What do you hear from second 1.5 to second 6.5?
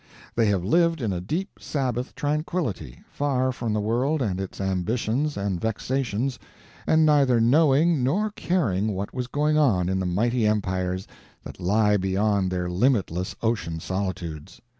Sabbath tranquillity, far from the world and its ambitions and vexations,